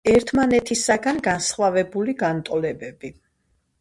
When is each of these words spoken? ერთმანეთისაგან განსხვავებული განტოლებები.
ერთმანეთისაგან 0.11 1.21
განსხვავებული 1.29 2.17
განტოლებები. 2.25 3.13